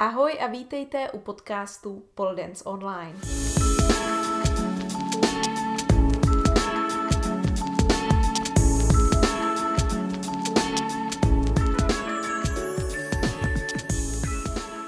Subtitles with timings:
[0.00, 3.20] Ahoj a vítejte u podcastu Pole Dance Online.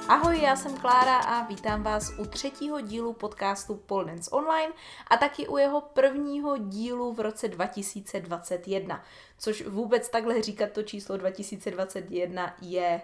[0.09, 4.73] Ahoj, já jsem Klára a vítám vás u třetího dílu podcastu Pole Dance Online
[5.11, 9.05] a taky u jeho prvního dílu v roce 2021.
[9.39, 13.03] Což vůbec takhle říkat to číslo 2021 je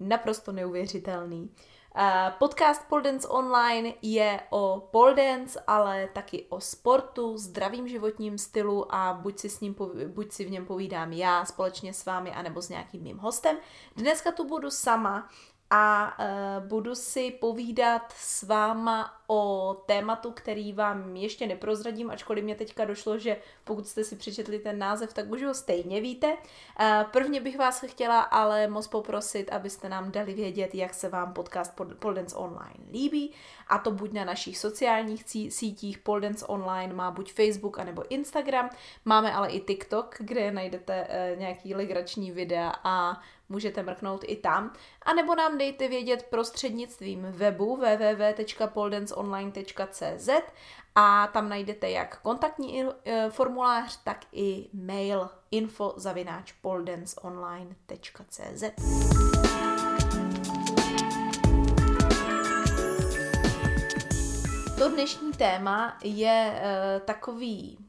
[0.00, 1.50] naprosto neuvěřitelný.
[2.38, 8.94] Podcast Pole Dance Online je o pole dance, ale taky o sportu, zdravým životním stylu
[8.94, 12.62] a buď si, s ním, buď si v něm povídám já společně s vámi, anebo
[12.62, 13.56] s nějakým mým hostem.
[13.96, 15.28] Dneska tu budu sama
[15.70, 22.54] a uh, budu si povídat s váma o tématu, který vám ještě neprozradím, ačkoliv mě
[22.54, 26.32] teďka došlo, že pokud jste si přečetli ten název, tak už ho stejně víte.
[26.32, 31.32] Uh, prvně bych vás chtěla ale moc poprosit, abyste nám dali vědět, jak se vám
[31.32, 33.32] podcast Pole Dance Online líbí,
[33.68, 38.70] a to buď na našich sociálních sítích, Pole Dance Online má buď Facebook anebo Instagram,
[39.04, 44.72] máme ale i TikTok, kde najdete uh, nějaký legrační videa a můžete mrknout i tam,
[45.02, 50.28] a nebo nám dejte vědět prostřednictvím webu www.poldanceonline.cz
[50.94, 52.90] a tam najdete jak kontaktní e,
[53.30, 58.62] formulář, tak i mail info zavináč poldanceonline.cz.
[64.78, 66.58] To dnešní téma je uh,
[67.06, 67.85] takový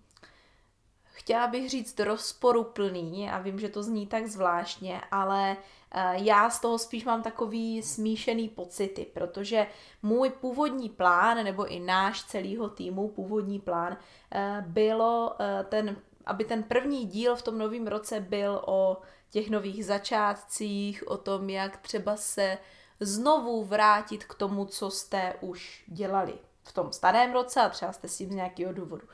[1.28, 5.58] chtěla bych říct rozporuplný a vím, že to zní tak zvláštně, ale
[5.92, 9.68] eh, já z toho spíš mám takový smíšený pocity, protože
[10.04, 13.98] můj původní plán, nebo i náš celého týmu původní plán,
[14.32, 18.98] eh, bylo eh, ten, aby ten první díl v tom novém roce byl o
[19.30, 22.58] těch nových začátcích, o tom, jak třeba se
[23.00, 28.08] znovu vrátit k tomu, co jste už dělali v tom starém roce a třeba jste
[28.08, 29.08] s tím z nějakého důvodu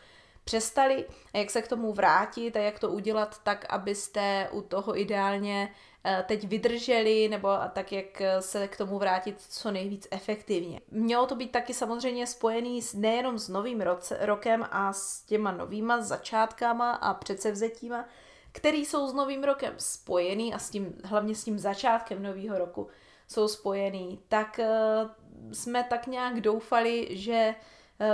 [0.44, 5.00] přestali a jak se k tomu vrátit a jak to udělat tak, abyste u toho
[5.00, 5.74] ideálně
[6.04, 10.82] eh, teď vydrželi nebo tak, jak se k tomu vrátit co nejvíc efektivně.
[10.92, 16.02] Mělo to být taky samozřejmě spojený nejenom s novým roce, rokem a s těma novýma
[16.02, 18.06] začátkama a předsevzetíma,
[18.52, 22.88] který jsou s novým rokem spojený a s tím, hlavně s tím začátkem nového roku
[23.28, 27.56] jsou spojený, tak uh, jsme tak nějak doufali, že Eh,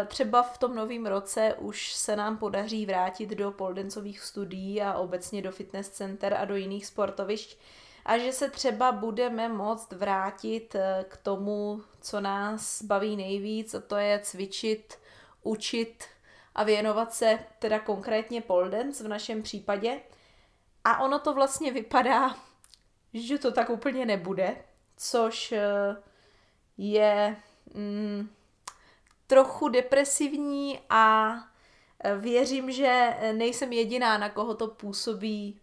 [0.08, 5.42] třeba v tom novém roce už se nám podaří vrátit do poldencových studií a obecně
[5.42, 7.58] do fitness center a do jiných sportovišť
[8.06, 13.80] a že se třeba budeme moct vrátit eh, k tomu, co nás baví nejvíc, a
[13.80, 15.00] to je cvičit,
[15.44, 16.04] učit
[16.56, 20.00] a věnovat se teda konkrétně poldens v našem případě.
[20.84, 22.36] A ono to vlastně vypadá,
[23.14, 24.56] že to tak úplně nebude,
[24.98, 25.96] což eh,
[26.78, 27.36] je
[27.74, 28.30] mm,
[29.30, 31.34] trochu depresivní a
[32.04, 35.62] e, věřím, že nejsem jediná, na koho to působí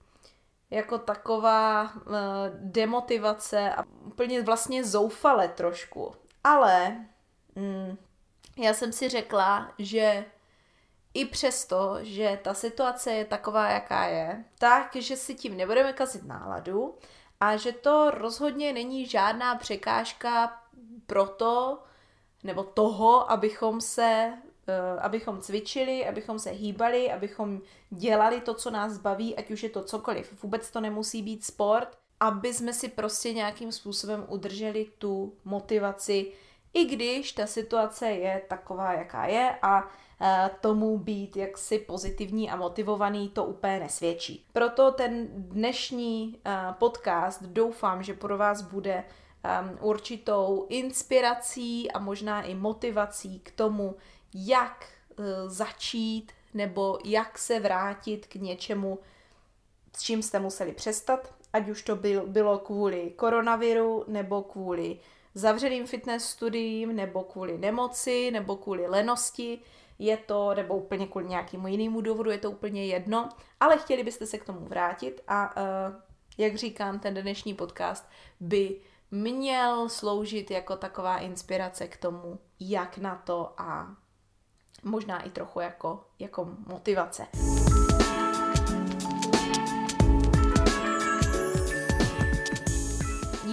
[0.71, 2.13] jako taková uh,
[2.53, 6.15] demotivace a úplně vlastně zoufale trošku.
[6.45, 6.97] Ale
[7.55, 7.97] mm,
[8.59, 10.25] já jsem si řekla, že
[11.15, 16.25] i přesto, že ta situace je taková, jaká je, tak, že si tím nebudeme kazit
[16.25, 16.99] náladu
[17.41, 20.63] a že to rozhodně není žádná překážka
[21.07, 21.83] pro to,
[22.45, 24.33] nebo toho, abychom se
[24.69, 27.61] eh, abychom cvičili, abychom se hýbali, abychom
[27.91, 30.43] dělali to, co nás baví, ať už je to cokoliv.
[30.43, 36.33] Vůbec to nemusí být sport, aby jsme si prostě nějakým způsobem udrželi tu motivaci,
[36.75, 39.89] i když ta situace je taková, jaká je a
[40.21, 44.47] eh, tomu být jaksi pozitivní a motivovaný to úplně nesvědčí.
[44.53, 49.05] Proto ten dnešní eh, podcast doufám, že pro vás bude
[49.63, 53.97] um, určitou inspirací a možná i motivací k tomu,
[54.35, 58.99] jak uh, začít nebo jak se vrátit k něčemu,
[59.97, 64.99] s čím jste museli přestat, ať už to byl, bylo kvůli koronaviru nebo kvůli
[65.35, 69.59] zavřeným fitness studiím, nebo kvůli nemoci, nebo kvůli lenosti,
[69.99, 73.29] je to, nebo úplně kvůli nějakému jinému důvodu, je to úplně jedno,
[73.61, 75.95] ale chtěli byste se k tomu vrátit a uh,
[76.39, 78.09] jak říkám, ten dnešní podcast
[78.41, 83.97] by měl sloužit jako taková inspirace k tomu, jak na to a
[84.83, 87.27] možná i trochu jako, jako motivace.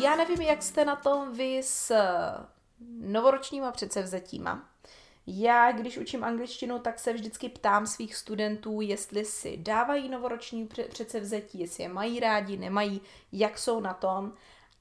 [0.02, 1.96] Já nevím, jak jste na tom vy s
[3.00, 4.70] novoročníma předsevzetíma.
[5.28, 11.60] Já, když učím angličtinu, tak se vždycky ptám svých studentů, jestli si dávají novoroční předsevzetí,
[11.60, 13.02] jestli je mají rádi, nemají,
[13.32, 14.34] jak jsou na tom.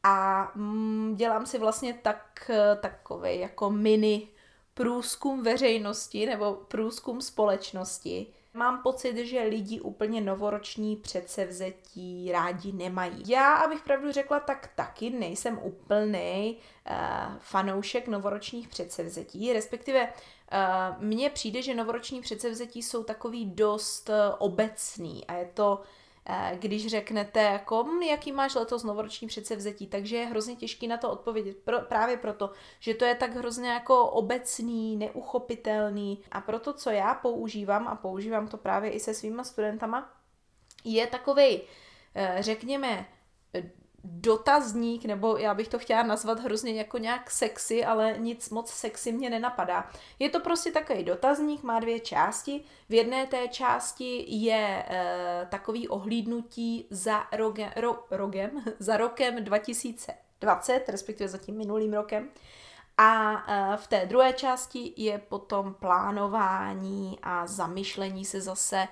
[0.03, 2.51] A mm, dělám si vlastně tak,
[2.81, 4.29] takový jako mini
[4.75, 8.27] průzkum veřejnosti nebo průzkum společnosti.
[8.55, 13.23] Mám pocit, že lidi úplně novoroční předsevzetí rádi nemají.
[13.27, 16.57] Já, abych pravdu řekla, tak taky nejsem úplný
[16.91, 16.97] uh,
[17.39, 25.27] fanoušek novoročních předsevzetí, respektive uh, mně přijde, že novoroční předsevzetí jsou takový dost uh, obecný
[25.27, 26.12] a je to Eh,
[26.55, 31.11] když řeknete, jako, hm, jaký máš letos novoroční předsevzetí, takže je hrozně těžký na to
[31.11, 31.57] odpovědět.
[31.57, 37.15] Pro, právě proto, že to je tak hrozně jako obecný, neuchopitelný a proto, co já
[37.15, 40.13] používám a používám to právě i se svýma studentama,
[40.85, 41.61] je takový,
[42.15, 43.07] eh, řekněme,
[44.05, 49.13] dotazník, nebo já bych to chtěla nazvat hrozně jako nějak sexy, ale nic moc sexy
[49.13, 49.91] mě nenapadá.
[50.19, 52.65] Je to prostě takový dotazník, má dvě části.
[52.89, 60.89] V jedné té části je e, takový ohlídnutí za, roge, ro, rogem, za rokem 2020,
[60.89, 62.29] respektive za tím minulým rokem.
[62.99, 68.89] A e, v té druhé části je potom plánování a zamyšlení se zase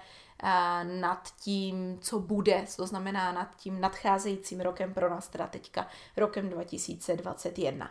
[0.82, 6.48] nad tím, co bude, to znamená nad tím nadcházejícím rokem pro nás, teda teďka rokem
[6.48, 7.90] 2021.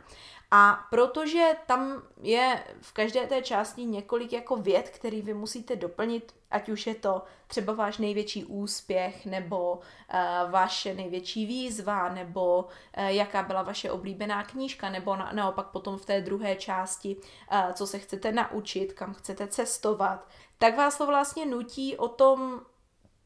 [0.51, 6.35] A protože tam je v každé té části několik jako věd, který vy musíte doplnit,
[6.51, 12.61] ať už je to třeba váš největší úspěch, nebo uh, vaše největší výzva, nebo
[12.97, 17.71] uh, jaká byla vaše oblíbená knížka, nebo na, naopak potom v té druhé části, uh,
[17.73, 22.61] co se chcete naučit, kam chcete cestovat, tak vás to vlastně nutí o tom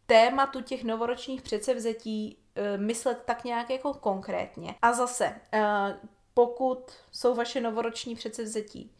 [0.05, 2.37] tématu těch novoročních předsevzetí
[2.77, 4.75] myslet tak nějak jako konkrétně.
[4.81, 5.41] A zase,
[6.33, 8.91] pokud jsou vaše novoroční předsevzetí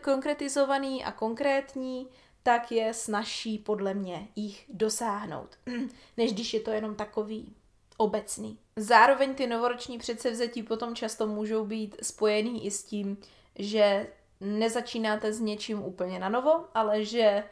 [0.00, 2.08] konkretizovaný a konkrétní,
[2.42, 5.58] tak je snažší podle mě jich dosáhnout,
[6.16, 7.56] než když je to jenom takový
[7.96, 8.58] obecný.
[8.76, 13.16] Zároveň ty novoroční předsevzetí potom často můžou být spojený i s tím,
[13.58, 14.06] že
[14.40, 17.44] nezačínáte s něčím úplně na novo, ale že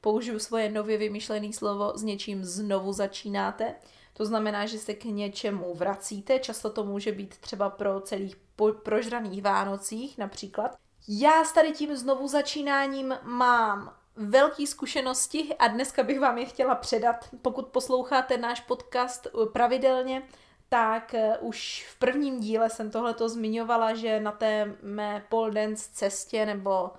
[0.00, 3.74] použiju svoje nově vymyšlené slovo, s něčím znovu začínáte.
[4.20, 8.36] To znamená, že se k něčemu vracíte, často to může být třeba pro celých
[8.82, 10.76] prožraných Vánocích například.
[11.08, 16.74] Já s tady tím znovu začínáním mám velké zkušenosti a dneska bych vám je chtěla
[16.74, 17.28] předat.
[17.42, 20.22] Pokud posloucháte náš podcast pravidelně,
[20.68, 25.90] tak eh, už v prvním díle jsem tohleto zmiňovala, že na té mé pole dance
[25.92, 26.90] cestě nebo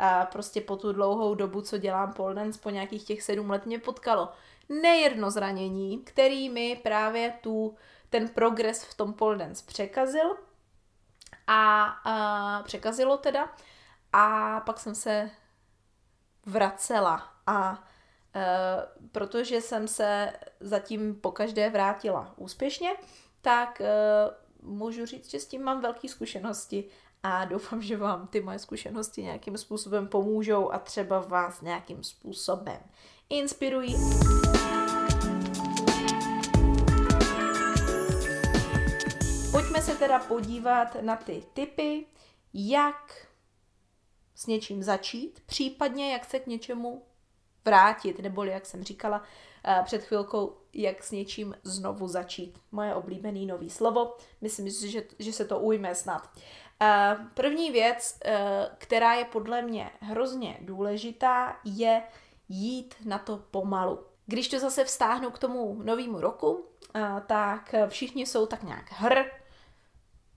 [0.00, 3.66] a prostě po tu dlouhou dobu, co dělám pole dance, po nějakých těch sedm let
[3.66, 4.28] mě potkalo
[4.68, 7.76] nejedno zranění, který mi právě tu,
[8.10, 10.36] ten progres v tom pole dance překazil.
[11.46, 13.52] A, a překazilo teda.
[14.12, 15.30] A pak jsem se
[16.46, 17.32] vracela.
[17.46, 17.84] A
[18.34, 18.46] e,
[19.12, 22.90] protože jsem se zatím po každé vrátila úspěšně,
[23.40, 23.90] tak e,
[24.62, 26.84] můžu říct, že s tím mám velké zkušenosti
[27.22, 32.80] a doufám, že vám ty moje zkušenosti nějakým způsobem pomůžou a třeba vás nějakým způsobem
[33.30, 33.96] inspirují.
[39.50, 42.06] Pojďme se teda podívat na ty typy,
[42.54, 43.26] jak
[44.34, 47.02] s něčím začít, případně jak se k něčemu
[47.64, 52.58] vrátit, neboli jak jsem říkala uh, před chvilkou, jak s něčím znovu začít.
[52.72, 56.28] Moje oblíbený nový slovo, myslím si, že, že se to ujme snad.
[56.82, 58.32] Uh, první věc, uh,
[58.78, 62.02] která je podle mě hrozně důležitá, je
[62.48, 63.98] jít na to pomalu.
[64.26, 66.64] Když to zase vztáhnu k tomu novému roku,
[67.26, 69.24] tak všichni jsou tak nějak hr,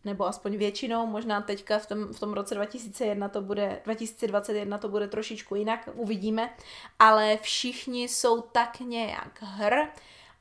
[0.06, 4.90] nebo aspoň většinou, možná teďka v tom, v tom roce 2001 to bude, 2021 to
[4.90, 6.54] bude trošičku jinak, uvidíme,
[7.00, 9.74] ale všichni jsou tak nějak hr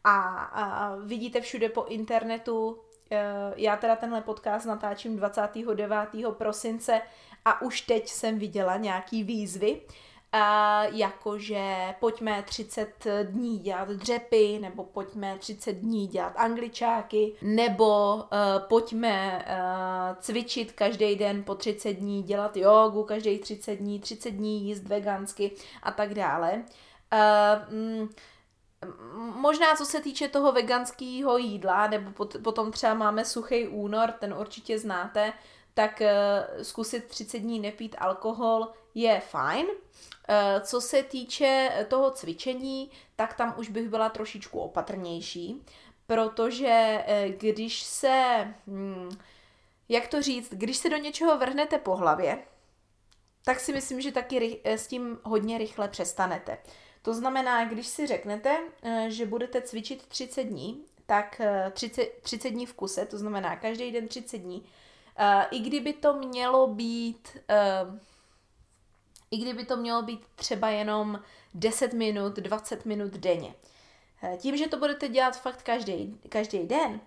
[0.04, 2.78] a, a vidíte všude po internetu,
[3.56, 5.96] já teda tenhle podcast natáčím 29.
[6.30, 7.02] prosince
[7.44, 9.80] a už teď jsem viděla nějaký výzvy,
[10.92, 18.22] jakože pojďme 30 dní dělat dřepy, nebo pojďme 30 dní dělat angličáky, nebo uh,
[18.68, 24.64] pojďme uh, cvičit každý den po 30 dní, dělat jogu každý 30 dní, 30 dní
[24.64, 25.50] jíst vegansky
[25.82, 26.62] a tak dále.
[27.12, 28.08] Uh,
[29.16, 34.34] Možná co se týče toho veganského jídla, nebo pot, potom třeba máme suchý únor, ten
[34.34, 35.32] určitě znáte,
[35.74, 39.66] tak uh, zkusit 30 dní nepít alkohol je fajn,
[40.28, 45.62] Eh, co se týče toho cvičení, tak tam už bych byla trošičku opatrnější,
[46.06, 49.10] protože eh, když se, hm,
[49.88, 52.38] jak to říct, když se do něčeho vrhnete po hlavě,
[53.44, 56.58] tak si myslím, že taky eh, s tím hodně rychle přestanete.
[57.02, 58.58] To znamená, když si řeknete,
[59.08, 61.40] že budete cvičit 30 dní, tak
[61.72, 64.66] 30, 30 dní v kuse, to znamená každý den 30 dní, uh,
[65.50, 67.36] i kdyby to mělo být
[69.32, 71.20] i kdyby to mělo být třeba jenom
[71.54, 73.54] 10 minut, 20 minut denně.
[74.38, 77.00] Tím, že to budete dělat fakt každý, každý den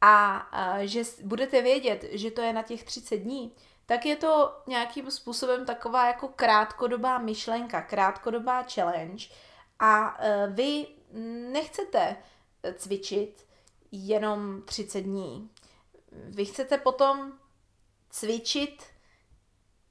[0.00, 0.48] a
[0.80, 3.52] že budete vědět, že to je na těch 30 dní,
[3.88, 9.26] tak je to nějakým způsobem taková jako krátkodobá myšlenka, krátkodobá challenge
[9.78, 10.86] a e, vy
[11.52, 12.16] nechcete
[12.74, 13.46] cvičit
[13.92, 15.50] jenom 30 dní.
[16.12, 17.32] Vy chcete potom
[18.10, 18.84] cvičit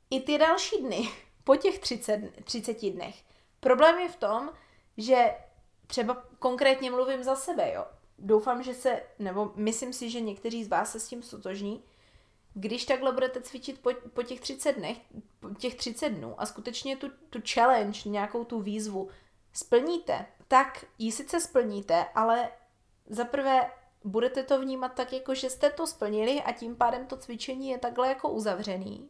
[0.09, 1.09] i ty další dny
[1.43, 3.23] po těch 30, 30 dnech.
[3.59, 4.49] Problém je v tom,
[4.97, 5.35] že
[5.87, 7.85] třeba konkrétně mluvím za sebe, jo.
[8.19, 11.83] Doufám, že se, nebo myslím si, že někteří z vás se s tím stotožní,
[12.59, 14.97] když takhle budete cvičit po, po těch 30 dnech,
[15.39, 19.09] po těch 30 dnů a skutečně tu, tu challenge, nějakou tu výzvu
[19.53, 22.51] splníte, tak ji sice splníte, ale
[23.09, 23.71] zaprvé
[24.03, 27.77] budete to vnímat tak, jako že jste to splnili a tím pádem to cvičení je
[27.77, 29.09] takhle jako uzavřený.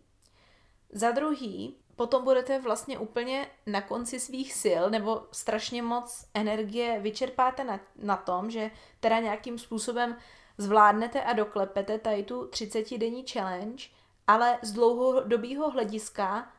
[0.90, 7.64] Za druhý, potom budete vlastně úplně na konci svých sil nebo strašně moc energie vyčerpáte
[7.64, 10.18] na, na tom, že teda nějakým způsobem
[10.58, 13.84] zvládnete a doklepete tady tu 30-denní challenge,
[14.28, 16.54] ale z dlouhodobého hlediska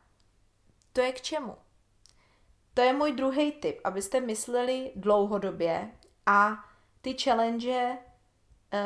[0.93, 1.57] to je k čemu?
[2.75, 5.91] To je můj druhý tip, abyste mysleli dlouhodobě
[6.27, 6.65] a
[7.01, 7.99] ty challenge
[8.73, 8.79] uh,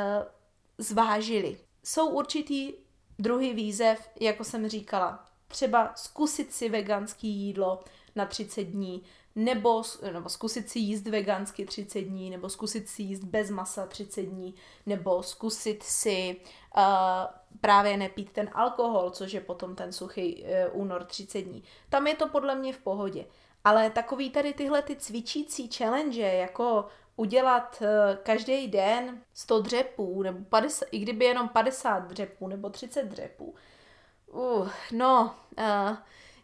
[0.78, 1.58] zvážili.
[1.84, 2.72] Jsou určitý
[3.18, 9.02] druhý výzev, jako jsem říkala, třeba zkusit si veganský jídlo na 30 dní,
[9.34, 14.22] nebo, nebo zkusit si jíst vegansky 30 dní, nebo zkusit si jíst bez masa 30
[14.22, 14.54] dní,
[14.86, 16.36] nebo zkusit si
[16.76, 16.82] uh,
[17.60, 21.62] právě nepít ten alkohol, což je potom ten suchý uh, únor 30 dní.
[21.88, 23.26] Tam je to podle mě v pohodě.
[23.64, 26.86] Ale takový tady tyhle ty cvičící challenge, jako
[27.16, 33.02] udělat uh, každý den 100 dřepů, nebo 50, i kdyby jenom 50 dřepů, nebo 30
[33.02, 33.54] dřepů,
[34.32, 35.96] Uh, no, uh,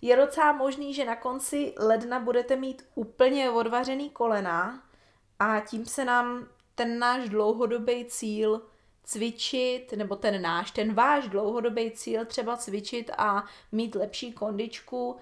[0.03, 4.83] je docela možný, že na konci ledna budete mít úplně odvařený kolena
[5.39, 8.63] a tím se nám ten náš dlouhodobý cíl
[9.05, 15.17] cvičit, nebo ten náš, ten váš dlouhodobý cíl třeba cvičit a mít lepší kondičku,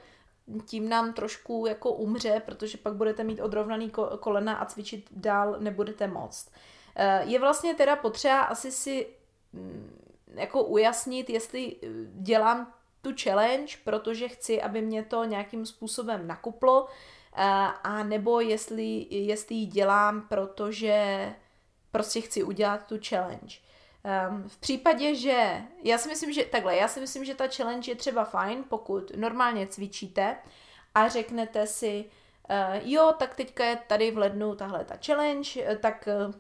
[0.67, 6.07] tím nám trošku jako umře, protože pak budete mít odrovnaný kolena a cvičit dál nebudete
[6.07, 6.51] moct.
[6.97, 9.07] Eh, je vlastně teda potřeba asi si
[9.53, 10.01] mm,
[10.35, 12.73] jako ujasnit, jestli eh, dělám
[13.07, 16.87] tu challenge, protože chci, aby mě to nějakým způsobem nakuplo,
[17.33, 17.43] eh,
[17.83, 21.33] a nebo jestli, jestli ji dělám, protože
[21.91, 23.57] prostě chci udělat tu challenge.
[24.31, 27.91] Um, v případě, že já si myslím, že takhle, já si myslím, že ta challenge
[27.91, 30.37] je třeba fajn, pokud normálně cvičíte
[30.95, 32.05] a řeknete si,
[32.51, 36.35] uh, jo, tak teďka je tady v lednu tahle ta challenge, tak uh,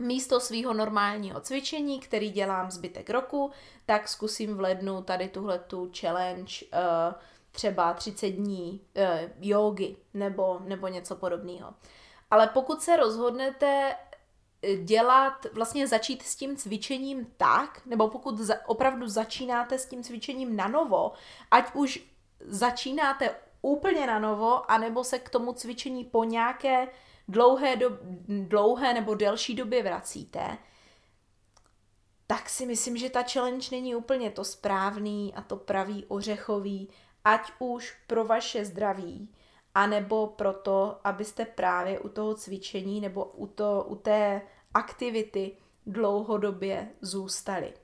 [0.00, 3.50] místo svého normálního cvičení, který dělám zbytek roku,
[3.86, 7.14] tak zkusím v lednu tady tuhle tu challenge uh,
[7.52, 9.04] třeba 30 dní uh,
[9.40, 11.74] jogy nebo, nebo něco podobného.
[12.30, 13.96] Ale pokud se rozhodnete
[14.62, 20.02] eh, dělat, vlastně začít s tím cvičením tak, nebo pokud za, opravdu začínáte s tím
[20.02, 21.12] cvičením na novo,
[21.50, 22.06] ať už
[22.40, 26.88] začínáte úplně na novo, anebo se k tomu cvičení po nějaké
[27.28, 27.98] dlouhé, do,
[28.28, 30.58] dlouhé nebo delší době vracíte,
[32.26, 36.88] tak si myslím, že ta challenge není úplně to správný a to pravý ořechový,
[37.24, 39.34] ať už pro vaše zdraví,
[39.74, 44.42] anebo proto, abyste právě u toho cvičení nebo u, to, u té
[44.74, 47.74] aktivity dlouhodobě zůstali.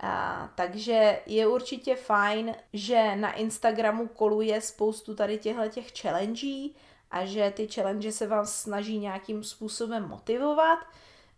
[0.00, 6.46] A, takže je určitě fajn, že na Instagramu koluje spoustu tady těchto těch challenge
[7.10, 10.78] a že ty challenge se vám snaží nějakým způsobem motivovat,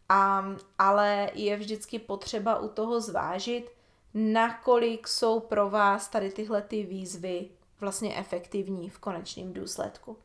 [0.08, 0.44] a,
[0.78, 3.70] ale je vždycky potřeba u toho zvážit,
[4.14, 7.50] nakolik jsou pro vás tady tyhle ty výzvy
[7.80, 10.16] vlastně efektivní v konečném důsledku.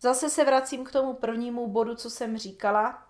[0.00, 3.02] Zase se vracím k tomu prvnímu bodu, co jsem říkala.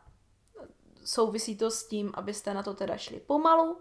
[1.05, 3.79] Souvisí to s tím, abyste na to teda šli pomalu,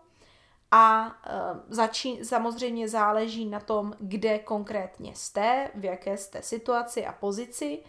[0.71, 7.11] a uh, začí, samozřejmě záleží na tom, kde konkrétně jste, v jaké jste situaci a
[7.11, 7.79] pozici,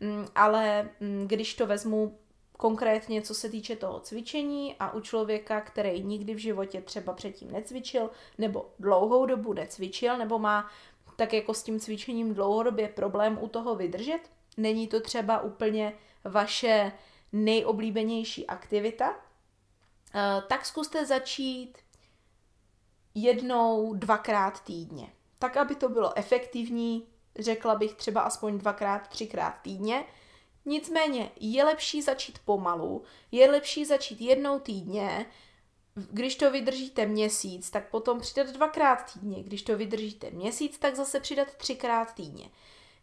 [0.00, 2.18] um, ale um, když to vezmu
[2.56, 7.52] konkrétně, co se týče toho cvičení a u člověka, který nikdy v životě třeba předtím
[7.52, 10.70] necvičil, nebo dlouhou dobu necvičil, nebo má
[11.16, 14.20] tak jako s tím cvičením dlouhodobě problém u toho vydržet,
[14.56, 15.92] není to třeba úplně
[16.24, 16.92] vaše
[17.32, 19.16] nejoblíbenější aktivita, uh,
[20.48, 21.78] tak zkuste začít
[23.16, 25.12] jednou, dvakrát týdně.
[25.38, 27.06] Tak, aby to bylo efektivní,
[27.38, 30.04] řekla bych třeba aspoň dvakrát, třikrát týdně.
[30.64, 35.26] Nicméně je lepší začít pomalu, je lepší začít jednou týdně,
[36.10, 39.42] když to vydržíte měsíc, tak potom přidat dvakrát týdně.
[39.42, 42.50] Když to vydržíte měsíc, tak zase přidat třikrát týdně.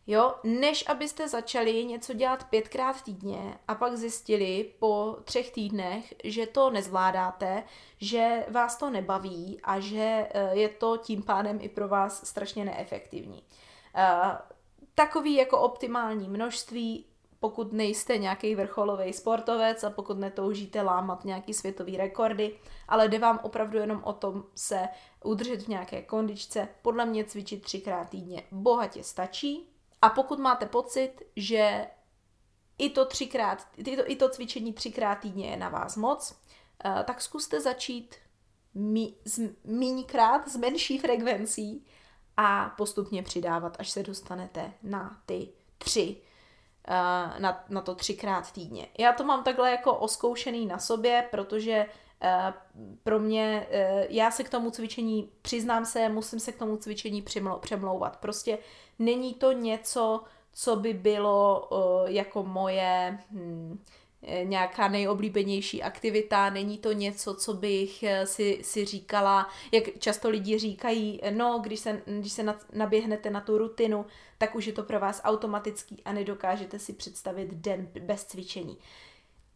[0.07, 6.47] Jo, než abyste začali něco dělat pětkrát týdně a pak zjistili po třech týdnech, že
[6.47, 7.63] to nezvládáte,
[7.97, 12.65] že vás to nebaví a že eh, je to tím pádem i pro vás strašně
[12.65, 13.43] neefektivní.
[13.95, 14.37] Eh,
[14.95, 17.05] takový jako optimální množství
[17.39, 22.55] pokud nejste nějaký vrcholový sportovec a pokud netoužíte lámat nějaký světový rekordy,
[22.87, 24.87] ale jde vám opravdu jenom o tom se
[25.23, 29.72] udržet v nějaké kondičce, podle mě cvičit třikrát týdně bohatě stačí.
[30.03, 31.87] A pokud máte pocit, že
[32.77, 36.41] i to, třikrát, i to, i to cvičení třikrát týdně je na vás moc,
[36.85, 38.15] eh, tak zkuste začít
[38.73, 41.85] mí, z, míňkrát s menší frekvencí
[42.37, 46.21] a postupně přidávat, až se dostanete na ty tři
[46.87, 48.87] Eh, na, na to třikrát týdně.
[48.99, 51.85] Já to mám takhle jako oskoušený na sobě, protože
[53.03, 57.23] pro mě, uh, já se k tomu cvičení, přiznám se, musím se k tomu cvičení
[57.59, 58.17] přemlouvat.
[58.17, 58.57] Prostě
[58.99, 63.19] není to něco, co by bylo uh, jako moje...
[64.25, 70.29] Eh, nějaká nejoblíbenější aktivita, není to něco, co bych eh, si, si říkala, jak často
[70.29, 74.05] lidi říkají, no, když se, když se naběhnete na tu rutinu,
[74.37, 78.77] tak už je to pro vás automatický a nedokážete si představit den bez cvičení.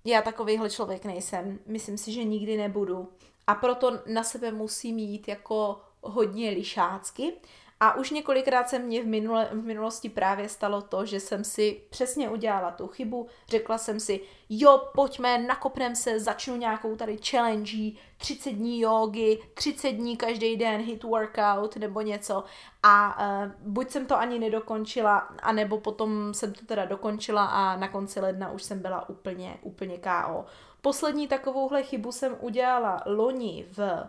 [0.10, 3.10] Já takovýhle člověk nejsem, myslím si, že nikdy nebudu.
[3.48, 7.34] A proto na sebe musím jít jako hodně lišácky
[7.80, 11.82] a už několikrát se mně v, minule, v minulosti právě stalo to, že jsem si
[11.90, 17.78] přesně udělala tu chybu, řekla jsem si, jo, pojďme, nakopnem se, začnu nějakou tady challenge,
[18.18, 22.44] 30 dní jogy, 30 dní každý den hit workout nebo něco
[22.84, 27.88] a uh, buď jsem to ani nedokončila, anebo potom jsem to teda dokončila a na
[27.88, 30.46] konci ledna už jsem byla úplně, úplně KO.
[30.82, 34.08] Poslední takovouhle chybu jsem udělala loni v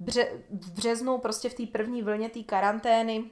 [0.00, 3.30] bře- v březnu, prostě v té první vlně té karantény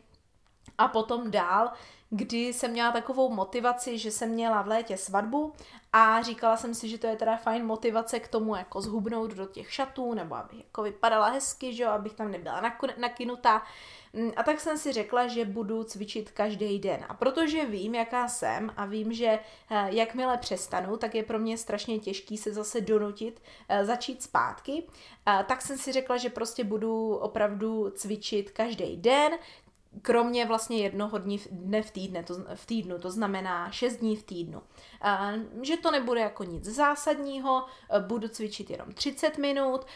[0.79, 1.73] a potom dál,
[2.17, 5.53] kdy jsem měla takovou motivaci, že jsem měla v létě svatbu
[5.93, 9.47] a říkala jsem si, že to je teda fajn motivace k tomu jako zhubnout do
[9.47, 12.63] těch šatů, nebo aby jako vypadala hezky, že abych tam nebyla
[12.97, 13.63] nakynutá.
[14.13, 17.05] Mm, a tak jsem si řekla, že budu cvičit každý den.
[17.09, 21.59] A protože vím, jaká jsem a vím, že eh, jakmile přestanu, tak je pro mě
[21.59, 24.83] strašně těžký se zase donutit eh, začít zpátky,
[25.27, 29.33] eh, tak jsem si řekla, že prostě budu opravdu cvičit každý den,
[30.03, 34.23] kromě vlastně jednoho dní, dne v, týdne, to, v týdnu, to znamená 6 dní v
[34.23, 34.63] týdnu.
[35.01, 37.67] A, že to nebude jako nic zásadního,
[38.01, 39.87] budu cvičit jenom 30 minut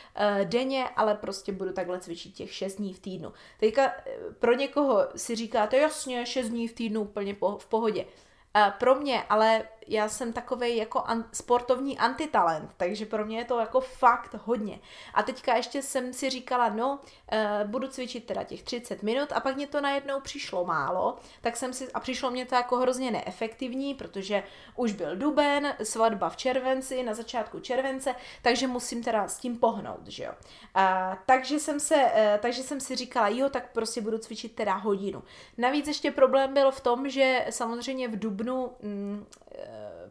[0.45, 3.33] denně, ale prostě budu takhle cvičit těch 6 dní v týdnu.
[3.61, 3.93] Teďka
[4.39, 8.07] pro někoho si říkáte, jasně, 6 dní v týdnu úplně po, v pohodě.
[8.55, 13.45] A pro mě, ale já jsem takový jako an- sportovní antitalent, takže pro mě je
[13.45, 14.81] to jako fakt hodně.
[15.15, 17.01] A teďka ještě jsem si říkala, no,
[17.33, 21.57] uh, budu cvičit teda těch 30 minut a pak mě to najednou přišlo málo, tak
[21.57, 24.43] jsem si, a přišlo mě to jako hrozně neefektivní, protože
[24.77, 30.07] už byl duben, svatba v červenci, na začátku července, takže musím teda s tím pohnout,
[30.07, 30.33] že jo.
[30.77, 30.83] Uh,
[31.27, 35.23] takže jsem se, uh, takže jsem si říkala, jo, tak prostě budu cvičit teda hodinu.
[35.59, 39.27] Navíc ještě problém byl v tom, že samozřejmě v dubnu mm,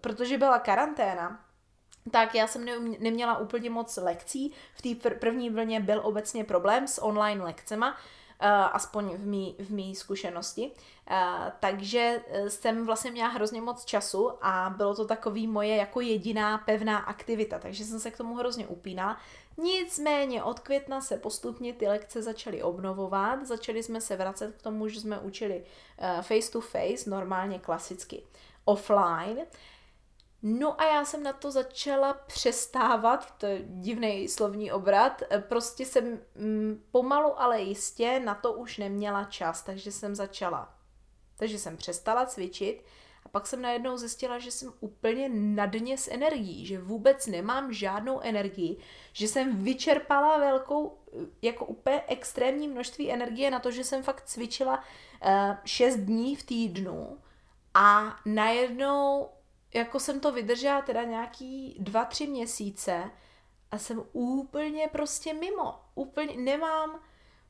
[0.01, 1.47] protože byla karanténa,
[2.11, 2.65] tak já jsem
[2.99, 4.53] neměla úplně moc lekcí.
[4.73, 9.69] V té první vlně byl obecně problém s online lekcema, uh, aspoň v mý, v
[9.69, 10.71] mý zkušenosti.
[11.11, 11.15] Uh,
[11.59, 16.57] takže eh, jsem vlastně měla hrozně moc času a bylo to takový moje jako jediná
[16.57, 19.17] pevná aktivita, takže jsem se k tomu hrozně upínala.
[19.57, 24.87] Nicméně od května se postupně ty lekce začaly obnovovat, začali jsme se vracet k tomu,
[24.87, 25.63] že jsme učili
[26.21, 28.23] face to face, normálně klasicky
[28.67, 29.45] offline.
[30.43, 36.19] No a já jsem na to začala přestávat, to je divný slovní obrat, prostě jsem
[36.35, 40.73] mm, pomalu, ale jistě na to už neměla čas, takže jsem začala.
[41.37, 42.83] Takže jsem přestala cvičit
[43.25, 47.73] a pak jsem najednou zjistila, že jsem úplně na dně s energií, že vůbec nemám
[47.73, 48.77] žádnou energii,
[49.13, 50.97] že jsem vyčerpala velkou,
[51.41, 56.43] jako úplně extrémní množství energie na to, že jsem fakt cvičila uh, 6 dní v
[56.43, 57.17] týdnu
[57.79, 59.29] a najednou
[59.73, 63.11] jako jsem to vydržela teda nějaký dva, tři měsíce
[63.71, 65.79] a jsem úplně prostě mimo.
[65.95, 66.99] Úplně nemám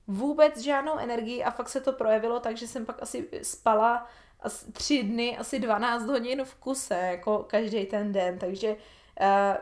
[0.07, 4.07] vůbec žádnou energii a fakt se to projevilo, takže jsem pak asi spala
[4.39, 8.77] asi tři dny, asi 12 hodin v kuse, jako každý ten den, takže uh,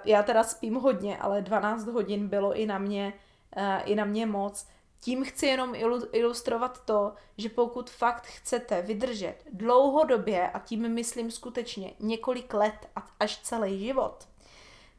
[0.06, 3.14] já teda spím hodně, ale 12 hodin bylo i na mě,
[3.58, 4.68] uh, i na mě moc.
[5.06, 5.76] Tím chci jenom
[6.12, 12.90] ilustrovat to, že pokud fakt chcete vydržet dlouhodobě, a tím myslím skutečně několik let
[13.20, 14.28] až celý život,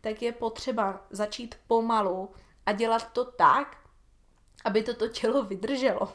[0.01, 2.31] tak je potřeba začít pomalu
[2.67, 3.77] a dělat to tak,
[4.65, 6.13] aby toto tělo vydrželo.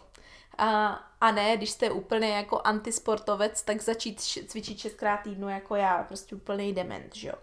[0.58, 0.88] A,
[1.22, 6.36] a ne, když jste úplně jako antisportovec, tak začít cvičit šestkrát týdnu jako já, prostě
[6.36, 7.36] úplný dement, že jo.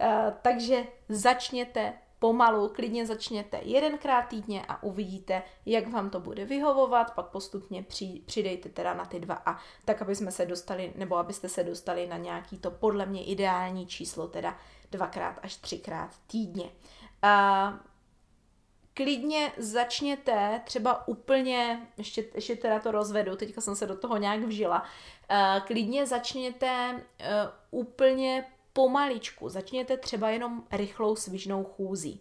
[0.00, 1.92] A, takže začněte
[2.24, 8.22] pomalu, klidně začněte jedenkrát týdně a uvidíte, jak vám to bude vyhovovat, pak postupně při,
[8.26, 12.06] přidejte teda na ty dva a tak, aby jsme se dostali, nebo abyste se dostali
[12.06, 14.58] na nějaký to podle mě ideální číslo, teda
[14.90, 16.64] dvakrát až třikrát týdně.
[17.22, 17.74] A
[18.94, 24.40] klidně začněte třeba úplně, ještě, ještě teda to rozvedu, teďka jsem se do toho nějak
[24.40, 32.20] vžila, uh, klidně začněte uh, úplně pomaličku, začněte třeba jenom rychlou svižnou chůzí.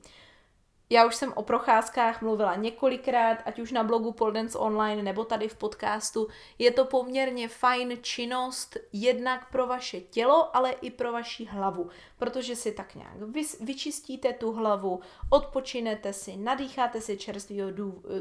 [0.89, 5.47] Já už jsem o procházkách mluvila několikrát, ať už na blogu Poldance Online nebo tady
[5.47, 6.27] v podcastu.
[6.59, 12.55] Je to poměrně fajn činnost jednak pro vaše tělo, ale i pro vaši hlavu, protože
[12.55, 13.13] si tak nějak
[13.61, 17.69] vyčistíte tu hlavu, odpočinete si, nadýcháte si čerstvého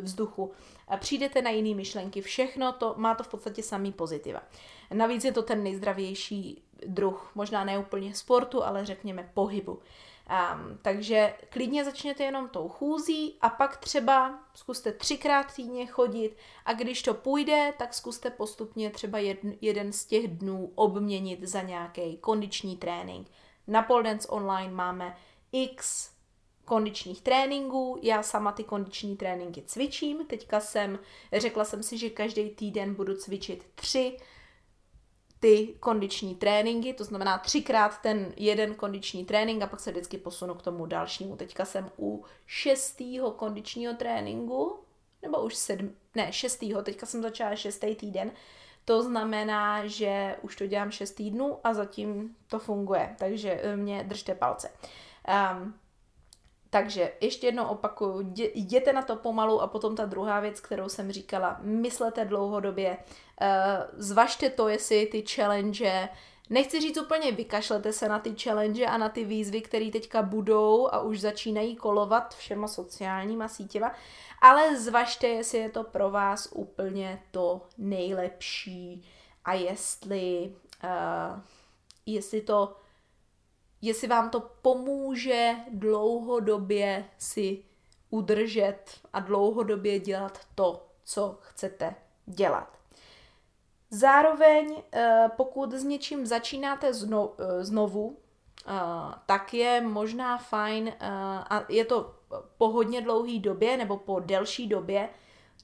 [0.02, 0.52] vzduchu,
[0.88, 2.20] a přijdete na jiné myšlenky.
[2.20, 4.42] Všechno to má to v podstatě samý pozitiva.
[4.92, 9.78] Navíc je to ten nejzdravější druh, možná ne úplně sportu, ale řekněme pohybu.
[10.32, 16.72] Um, takže klidně začněte jenom tou chůzí a pak třeba zkuste třikrát týdně chodit a
[16.72, 22.16] když to půjde, tak zkuste postupně třeba jedn, jeden z těch dnů obměnit za nějaký
[22.16, 23.28] kondiční trénink.
[23.66, 25.16] Na Pole Dance Online máme
[25.52, 26.10] x
[26.64, 30.98] kondičních tréninků, já sama ty kondiční tréninky cvičím, teďka jsem,
[31.32, 34.16] řekla jsem si, že každý týden budu cvičit tři
[35.42, 40.54] ty kondiční tréninky, to znamená třikrát ten jeden kondiční trénink a pak se vždycky posunu
[40.54, 41.36] k tomu dalšímu.
[41.36, 44.78] Teďka jsem u šestého kondičního tréninku,
[45.22, 48.30] nebo už sedm, ne, šestého, teďka jsem začala šestý týden,
[48.84, 54.04] to znamená, že už to dělám šest týdnů a zatím to funguje, takže eh, mě
[54.04, 54.70] držte palce.
[55.54, 55.74] Um,
[56.72, 61.12] takže ještě jednou opakuju, jděte na to pomalu a potom ta druhá věc, kterou jsem
[61.12, 63.46] říkala, myslete dlouhodobě, uh,
[63.92, 66.08] zvažte to, jestli ty challenge,
[66.50, 70.88] nechci říct úplně vykašlete se na ty challenge a na ty výzvy, které teďka budou
[70.92, 73.92] a už začínají kolovat všema sociálníma sítěma,
[74.40, 79.08] ale zvažte, jestli je to pro vás úplně to nejlepší
[79.44, 80.54] a jestli,
[80.84, 81.40] uh,
[82.06, 82.76] jestli to
[83.82, 87.64] jestli vám to pomůže dlouhodobě si
[88.10, 91.94] udržet a dlouhodobě dělat to, co chcete
[92.26, 92.78] dělat.
[93.90, 98.16] Zároveň, eh, pokud s něčím začínáte eh, znovu,
[98.66, 98.72] eh,
[99.26, 100.92] tak je možná fajn,
[101.50, 102.14] a je to
[102.58, 105.08] po hodně dlouhé době nebo po delší době,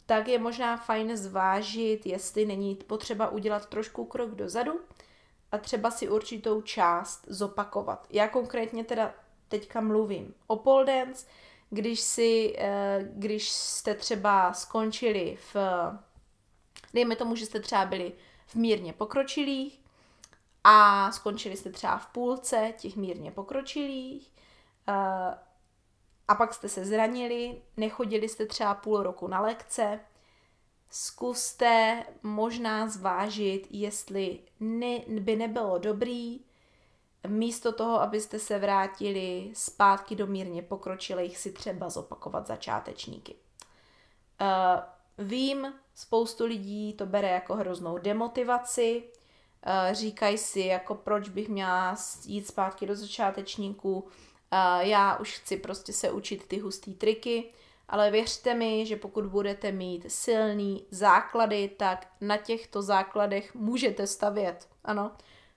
[0.07, 4.81] tak je možná fajn zvážit, jestli není potřeba udělat trošku krok dozadu
[5.53, 8.07] a třeba si určitou část zopakovat.
[8.11, 9.15] Já konkrétně teda
[9.49, 11.27] teďka mluvím o pole dance,
[11.71, 15.57] když, si, eh, když jste třeba skončili v,
[16.95, 18.13] dejme tomu, že jste třeba byli
[18.47, 19.81] v mírně pokročilých
[20.65, 24.33] a skončili jste třeba v půlce těch mírně pokročilých
[24.89, 25.39] eh,
[26.29, 30.01] a pak jste se zranili, nechodili jste třeba půl roku na lekce,
[30.91, 34.39] zkuste možná zvážit, jestli
[35.21, 36.41] by nebylo dobrý
[37.27, 43.35] místo toho, abyste se vrátili zpátky do mírně pokročilých, si třeba zopakovat začátečníky.
[44.41, 51.49] Uh, vím, spoustu lidí to bere jako hroznou demotivaci, uh, říkají si, jako proč bych
[51.49, 54.09] měla jít zpátky do začátečníků, uh,
[54.81, 57.53] já už chci prostě se učit ty hustý triky,
[57.89, 64.69] ale věřte mi, že pokud budete mít silný základy, tak na těchto základech můžete stavět.
[64.85, 65.13] Ano,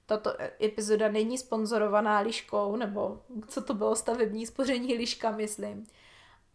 [0.06, 5.88] tato epizoda není sponzorovaná liškou, nebo co to bylo, stavební spoření liška, myslím.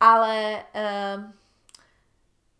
[0.00, 1.32] Ale eh,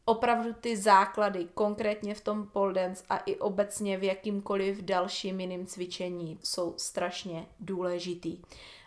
[0.05, 5.67] opravdu ty základy, konkrétně v tom pole dance a i obecně v jakýmkoliv dalším jiným
[5.67, 8.43] cvičení, jsou strašně důležitý.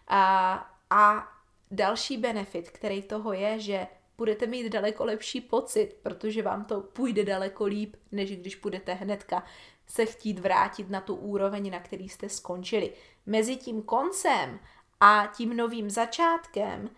[0.08, 0.54] A,
[0.90, 1.28] a
[1.72, 3.88] další benefit, který toho je, že
[4.20, 9.44] budete mít daleko lepší pocit, protože vám to půjde daleko líp, než když budete hnedka
[9.88, 12.94] se chtít vrátit na tu úroveň, na který jste skončili.
[13.26, 14.60] Mezi tím koncem
[15.00, 16.90] a tím novým začátkem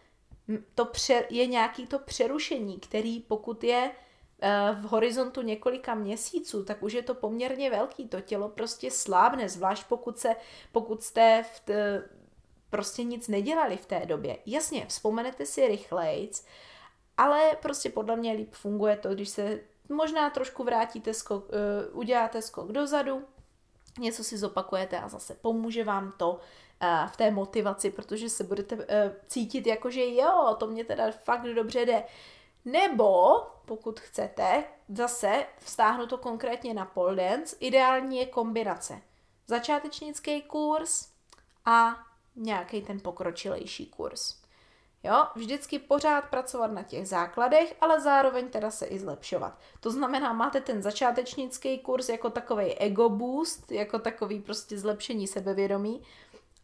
[0.76, 0.92] to
[1.30, 7.04] je nějaký to přerušení, který pokud je eh, v horizontu několika měsíců, tak už je
[7.04, 8.08] to poměrně velký.
[8.08, 10.36] To tělo prostě slábne, zvlášť pokud, se,
[10.72, 11.74] pokud jste v t,
[12.70, 14.38] prostě nic nedělali v té době.
[14.46, 16.46] Jasně, vzpomenete si rychlejc,
[17.18, 22.42] Ale prostě podle mě líp funguje to, když se možná trošku vrátíte skok, uh, uděláte
[22.42, 23.22] skok dozadu,
[24.00, 28.76] něco si zopakujete a zase pomůže vám to uh, v té motivaci, protože se budete
[28.76, 28.84] uh,
[29.28, 32.04] cítit jako, že jo, to mě teda fakt dobře jde.
[32.66, 39.02] Nebo, pokud chcete, zase vztáhnu to konkrétně na pole dance, ideální je kombinace.
[39.48, 41.10] Začátečnický kurz
[41.66, 41.96] a
[42.36, 44.41] nějaký ten pokročilejší kurz.
[45.04, 49.60] Jo, vždycky pořád pracovat na těch základech, ale zároveň teda se i zlepšovat.
[49.80, 56.02] To znamená, máte ten začátečnický kurz jako takový ego boost, jako takový prostě zlepšení sebevědomí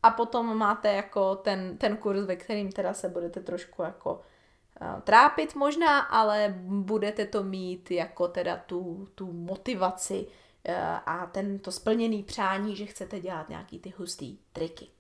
[0.03, 5.01] a potom máte jako ten, ten kurz, ve kterým teda se budete trošku jako uh,
[5.01, 10.27] trápit možná, ale budete to mít jako teda tu, tu motivaci
[10.69, 14.96] uh, a ten to splněný přání, že chcete dělat nějaký ty hustý triky.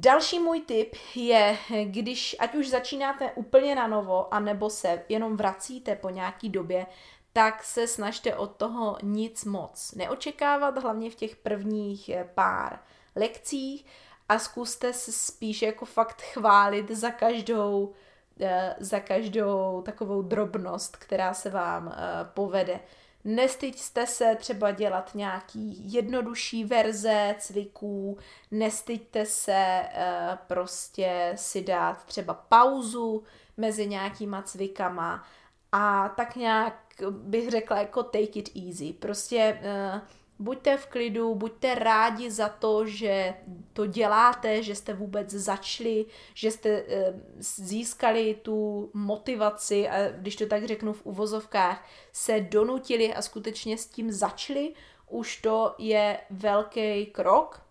[0.00, 5.96] Další můj tip je, když ať už začínáte úplně na novo, anebo se jenom vracíte
[5.96, 6.86] po nějaký době,
[7.32, 12.78] tak se snažte od toho nic moc neočekávat, hlavně v těch prvních eh, pár
[13.16, 13.86] lekcích
[14.28, 17.92] a zkuste se spíš jako fakt chválit za každou,
[18.40, 22.80] eh, za každou takovou drobnost, která se vám eh, povede.
[23.28, 28.18] Nestyďte se třeba dělat nějaký jednodušší verze cviků,
[28.50, 33.22] nestyďte se uh, prostě si dát třeba pauzu
[33.56, 35.24] mezi nějakýma cvikama
[35.72, 38.92] a tak nějak bych řekla jako take it easy.
[38.92, 40.00] Prostě uh,
[40.38, 43.34] buďte v klidu, buďte rádi za to, že
[43.72, 50.46] to děláte, že jste vůbec začali, že jste e, získali tu motivaci a když to
[50.46, 54.74] tak řeknu v uvozovkách, se donutili a skutečně s tím začali,
[55.10, 57.62] už to je velký krok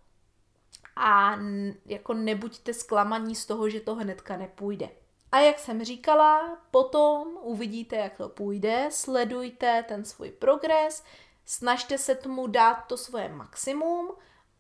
[0.96, 1.40] a
[1.86, 4.90] jako nebuďte zklamaní z toho, že to hnedka nepůjde.
[5.32, 11.04] A jak jsem říkala, potom uvidíte, jak to půjde, sledujte ten svůj progres,
[11.48, 14.12] snažte se tomu dát to svoje maximum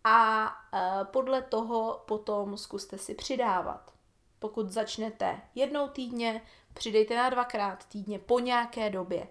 [0.04, 3.92] a e, podle toho potom zkuste si přidávat.
[4.40, 6.42] Pokud začnete jednou týdně,
[6.74, 9.28] přidejte na dvakrát týdně po nějaké době.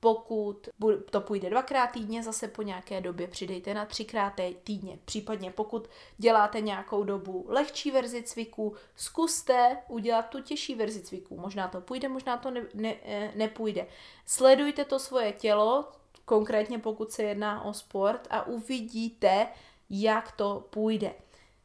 [0.00, 0.68] Pokud
[1.10, 4.32] to půjde dvakrát týdně, zase po nějaké době přidejte na třikrát
[4.64, 4.98] týdně.
[5.04, 5.88] Případně pokud
[6.18, 11.36] děláte nějakou dobu lehčí verzi cviků, zkuste udělat tu těžší verzi cviků.
[11.36, 13.86] Možná to půjde, možná to ne, ne, e, nepůjde.
[14.26, 15.92] Sledujte to svoje tělo,
[16.24, 19.48] konkrétně pokud se jedná o sport a uvidíte,
[19.90, 21.14] jak to půjde.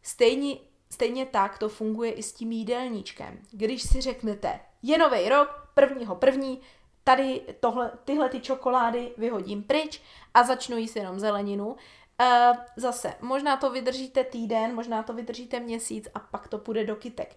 [0.03, 0.57] Stejně,
[0.89, 3.39] stejně tak to funguje i s tím jídelníčkem.
[3.51, 6.61] Když si řeknete, je nový rok, prvního první,
[7.03, 10.01] tady tohle, tyhle ty čokolády vyhodím pryč
[10.33, 11.67] a začnu jíst jenom zeleninu.
[11.67, 16.95] Uh, zase, možná to vydržíte týden, možná to vydržíte měsíc a pak to půjde do
[16.95, 17.35] kytek.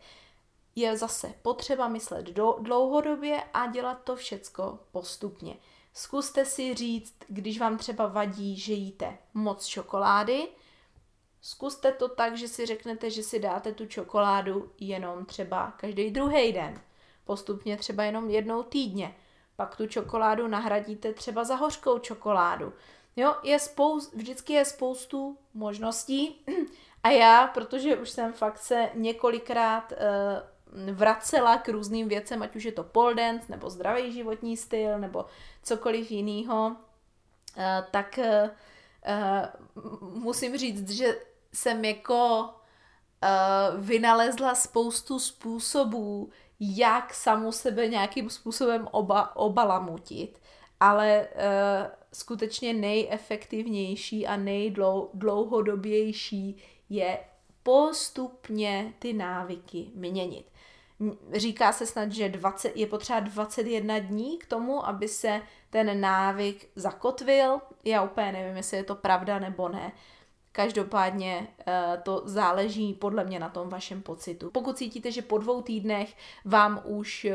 [0.77, 5.57] Je zase potřeba myslet do, dlouhodobě a dělat to všecko postupně.
[5.95, 10.49] Zkuste si říct, když vám třeba vadí, že jíte moc čokolády,
[11.41, 16.53] zkuste to tak, že si řeknete, že si dáte tu čokoládu jenom třeba každý druhý
[16.53, 16.81] den.
[17.25, 19.17] Postupně třeba jenom jednou týdně.
[19.57, 22.73] Pak tu čokoládu nahradíte třeba za hořkou čokoládu.
[23.17, 26.45] Jo, je spoust, vždycky je spoustu možností
[27.03, 29.99] a já, protože už jsem fakt se několikrát uh,
[30.93, 35.25] vracela k různým věcem, ať už je to pole dance, nebo zdravý životní styl, nebo
[35.63, 36.77] cokoliv jiného,
[37.57, 38.51] eh, tak eh,
[39.05, 39.49] eh,
[40.01, 41.17] musím říct, že
[41.53, 42.51] jsem jako
[43.77, 46.31] vynalezla spoustu způsobů,
[46.61, 50.41] jak samu sebe nějakým způsobem oba, obalamutit,
[50.81, 51.29] ale
[52.13, 57.19] skutečně nejefektivnější a nejdlouhodobější je
[57.63, 60.52] postupně ty návyky měnit.
[61.33, 66.69] Říká se snad, že 20, je potřeba 21 dní k tomu, aby se ten návyk
[66.77, 67.61] zakotvil.
[67.85, 69.93] Já úplně nevím, jestli je to pravda nebo ne.
[70.53, 74.51] Každopádně eh, to záleží podle mě na tom vašem pocitu.
[74.51, 77.35] Pokud cítíte, že po dvou týdnech vám už eh,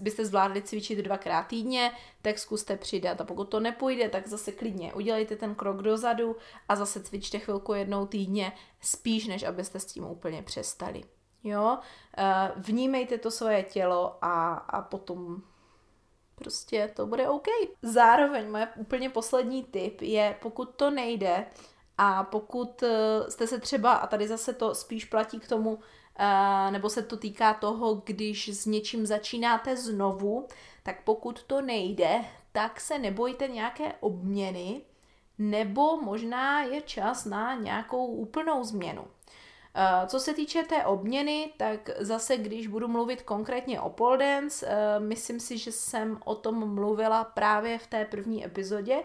[0.00, 1.92] byste zvládli cvičit dvakrát týdně,
[2.22, 3.20] tak zkuste přidat.
[3.20, 6.36] A pokud to nepůjde, tak zase klidně udělejte ten krok dozadu
[6.68, 11.04] a zase cvičte chvilku jednou týdně, spíš než abyste s tím úplně přestali.
[11.44, 11.78] Jo,
[12.18, 15.42] eh, vnímejte to svoje tělo a, a potom
[16.34, 17.46] prostě to bude OK.
[17.82, 21.46] Zároveň moje úplně poslední tip je, pokud to nejde
[21.98, 25.78] a pokud eh, jste se třeba, a tady zase to spíš platí k tomu,
[26.18, 30.48] eh, nebo se to týká toho, když s něčím začínáte znovu,
[30.82, 34.82] tak pokud to nejde, tak se nebojte nějaké obměny,
[35.38, 39.04] nebo možná je čas na nějakou úplnou změnu.
[40.06, 44.66] Co se týče té obměny, tak zase, když budu mluvit konkrétně o pole dance,
[44.98, 49.02] myslím si, že jsem o tom mluvila právě v té první epizodě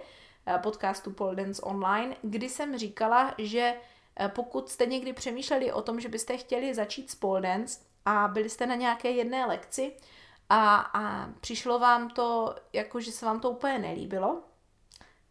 [0.58, 3.76] podcastu Pole Dance Online, kdy jsem říkala, že
[4.28, 8.50] pokud jste někdy přemýšleli o tom, že byste chtěli začít s pole dance a byli
[8.50, 9.94] jste na nějaké jedné lekci
[10.50, 14.42] a, a přišlo vám to, jako že se vám to úplně nelíbilo,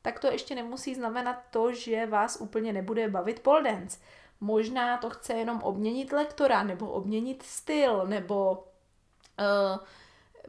[0.03, 3.99] tak to ještě nemusí znamenat to, že vás úplně nebude bavit pole dance.
[4.43, 9.87] Možná to chce jenom obměnit lektora, nebo obměnit styl, nebo uh,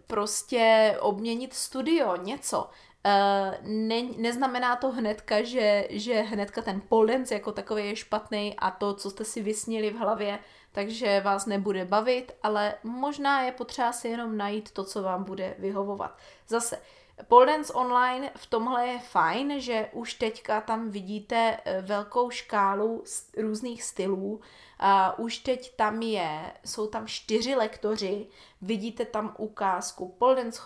[0.07, 2.69] prostě obměnit studio, něco.
[3.05, 8.55] Uh, ne, neznamená to hnedka, že, že hnedka ten pole dance jako takový je špatný
[8.57, 10.39] a to, co jste si vysnili v hlavě,
[10.71, 15.55] takže vás nebude bavit, ale možná je potřeba si jenom najít to, co vám bude
[15.59, 16.17] vyhovovat.
[16.47, 16.81] Zase,
[17.27, 23.03] Pole Dance Online v tomhle je fajn, že už teďka tam vidíte eh, velkou škálu
[23.37, 24.41] různých stylů.
[24.85, 28.27] A už teď tam je, jsou tam čtyři lektoři,
[28.61, 30.61] vidíte tam ukázku pole dance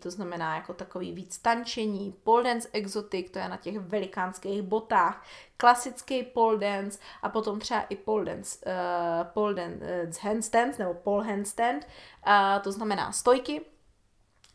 [0.00, 5.24] to znamená jako takový víc tančení, pole dance exotic, to je na těch velikánských botách,
[5.56, 10.94] klasický pole dance a potom třeba i pole dance, uh, pole dance uh, handstand nebo
[10.94, 11.86] pole handstand,
[12.26, 13.60] uh, to znamená stojky,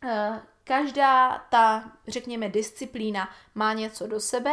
[0.04, 4.52] uh, Každá ta, řekněme, disciplína má něco do sebe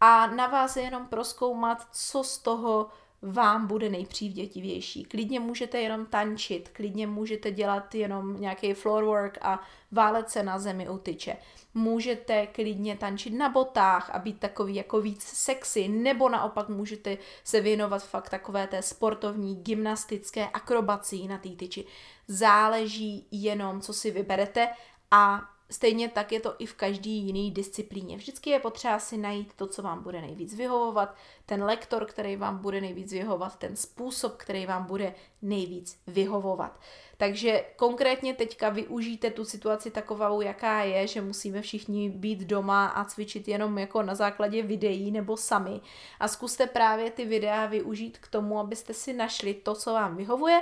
[0.00, 2.88] a na vás je jenom proskoumat, co z toho
[3.22, 5.04] vám bude nejpřívdětivější.
[5.04, 9.60] Klidně můžete jenom tančit, klidně můžete dělat jenom nějaký floor work a
[9.92, 11.36] válet se na zemi u tyče.
[11.74, 17.60] Můžete klidně tančit na botách a být takový jako víc sexy, nebo naopak můžete se
[17.60, 21.84] věnovat fakt takové té sportovní, gymnastické akrobací na té tyči.
[22.28, 24.68] Záleží jenom, co si vyberete
[25.14, 28.16] a Stejně tak je to i v každý jiný disciplíně.
[28.16, 31.14] Vždycky je potřeba si najít to, co vám bude nejvíc vyhovovat,
[31.46, 36.80] ten lektor, který vám bude nejvíc vyhovovat, ten způsob, který vám bude nejvíc vyhovovat.
[37.16, 43.04] Takže konkrétně teďka využijte tu situaci takovou, jaká je, že musíme všichni být doma a
[43.04, 45.80] cvičit jenom jako na základě videí nebo sami.
[46.20, 50.60] A zkuste právě ty videa využít k tomu, abyste si našli to, co vám vyhovuje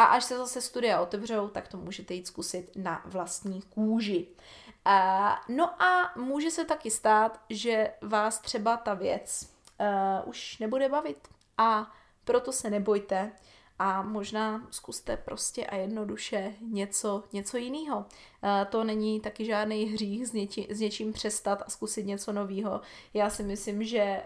[0.00, 4.26] a až se zase studia otevřou, tak to můžete jít zkusit na vlastní kůži.
[4.86, 10.88] Uh, no a může se taky stát, že vás třeba ta věc uh, už nebude
[10.88, 11.28] bavit.
[11.58, 11.92] A
[12.24, 13.32] proto se nebojte
[13.78, 18.04] a možná zkuste prostě a jednoduše něco, něco jiného.
[18.68, 22.80] To není taky žádný hřích s, něči, s něčím přestat a zkusit něco nového.
[23.14, 24.22] Já si myslím, že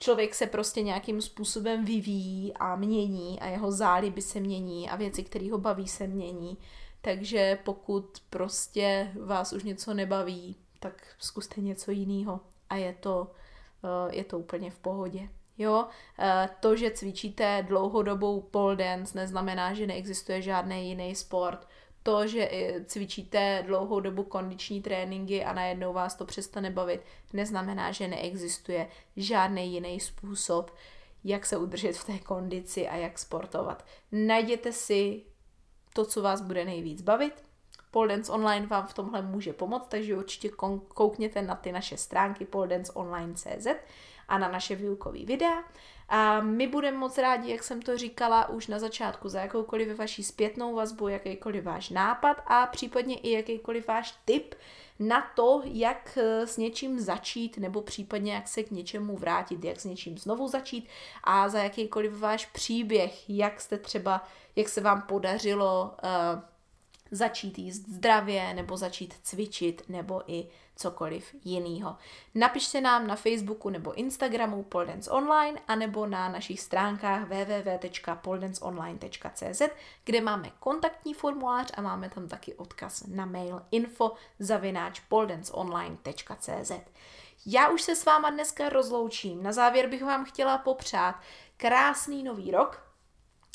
[0.00, 5.22] člověk se prostě nějakým způsobem vyvíjí a mění a jeho záliby se mění a věci,
[5.22, 6.58] které ho baví, se mění.
[7.00, 13.30] Takže pokud prostě vás už něco nebaví, tak zkuste něco jiného a je to,
[13.84, 15.28] eh, je to úplně v pohodě.
[15.58, 15.86] Jo,
[16.18, 21.68] eh, to, že cvičíte dlouhodobou pole dance, neznamená, že neexistuje žádný jiný sport
[22.02, 22.50] to, že
[22.84, 27.00] cvičíte dlouhou dobu kondiční tréninky a najednou vás to přestane bavit,
[27.32, 30.76] neznamená, že neexistuje žádný jiný způsob,
[31.24, 33.84] jak se udržet v té kondici a jak sportovat.
[34.12, 35.22] Najděte si
[35.94, 37.44] to, co vás bude nejvíc bavit.
[37.90, 40.48] Pole Dance Online vám v tomhle může pomoct, takže určitě
[40.88, 43.66] koukněte na ty naše stránky poledanceonline.cz
[44.28, 45.64] a na naše výukové videa.
[46.12, 50.22] A my budeme moc rádi, jak jsem to říkala už na začátku, za jakoukoliv vaší
[50.22, 54.54] zpětnou vazbu, jakýkoliv váš nápad a případně i jakýkoliv váš tip
[54.98, 59.80] na to, jak eh, s něčím začít nebo případně jak se k něčemu vrátit, jak
[59.80, 60.88] s něčím znovu začít
[61.24, 64.24] a za jakýkoliv váš příběh, jak jste třeba,
[64.56, 66.40] jak se vám podařilo uh,
[67.10, 71.96] začít jíst zdravě nebo začít cvičit nebo i cokoliv jiného.
[72.34, 79.62] Napište nám na Facebooku nebo Instagramu Poldance Online a nebo na našich stránkách www.poldanceonline.cz,
[80.04, 86.72] kde máme kontaktní formulář a máme tam taky odkaz na mail info zavináč poldanceonline.cz.
[87.46, 89.42] Já už se s váma dneska rozloučím.
[89.42, 91.14] Na závěr bych vám chtěla popřát
[91.56, 92.82] krásný nový rok,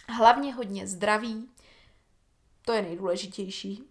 [0.10, 1.50] hlavně hodně zdraví,
[2.66, 3.84] to je nejdůležitější,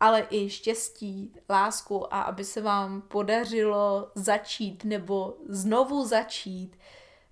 [0.00, 6.76] ale i štěstí, lásku a aby se vám podařilo začít nebo znovu začít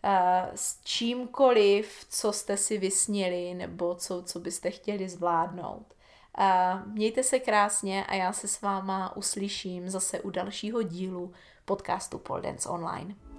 [0.04, 0.10] uh,
[0.54, 5.94] s čímkoliv, co jste si vysnili nebo co, co byste chtěli zvládnout.
[6.38, 11.32] Uh, mějte se krásně a já se s váma uslyším zase u dalšího dílu
[11.64, 13.29] podcastu Pole Dance Online.